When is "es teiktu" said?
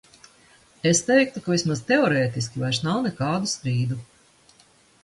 0.91-1.43